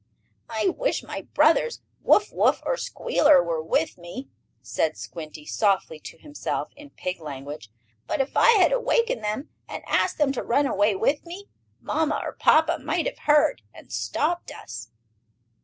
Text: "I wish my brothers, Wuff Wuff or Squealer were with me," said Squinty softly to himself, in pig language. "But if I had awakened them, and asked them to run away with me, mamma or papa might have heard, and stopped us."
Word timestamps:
"I 0.49 0.69
wish 0.69 1.03
my 1.03 1.21
brothers, 1.31 1.79
Wuff 2.01 2.31
Wuff 2.33 2.63
or 2.65 2.75
Squealer 2.75 3.43
were 3.43 3.61
with 3.61 3.99
me," 3.99 4.29
said 4.63 4.97
Squinty 4.97 5.45
softly 5.45 5.99
to 5.99 6.17
himself, 6.17 6.71
in 6.75 6.89
pig 6.89 7.19
language. 7.19 7.69
"But 8.07 8.19
if 8.19 8.35
I 8.35 8.49
had 8.53 8.71
awakened 8.71 9.23
them, 9.23 9.49
and 9.69 9.83
asked 9.85 10.17
them 10.17 10.31
to 10.31 10.41
run 10.43 10.65
away 10.65 10.95
with 10.95 11.23
me, 11.27 11.49
mamma 11.79 12.19
or 12.23 12.33
papa 12.33 12.79
might 12.79 13.05
have 13.05 13.19
heard, 13.29 13.61
and 13.75 13.93
stopped 13.93 14.49
us." 14.51 14.89